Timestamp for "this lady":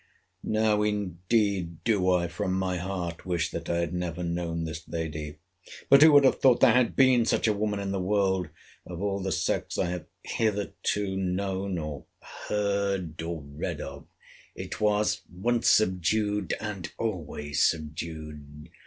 4.63-5.37